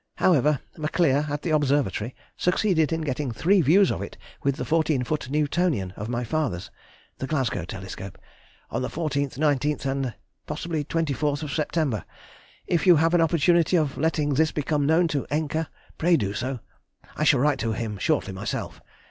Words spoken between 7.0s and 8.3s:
(the Glasgow telescope)